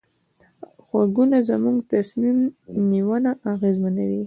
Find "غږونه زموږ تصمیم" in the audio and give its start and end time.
0.87-2.37